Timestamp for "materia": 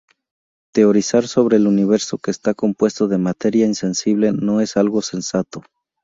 3.19-3.67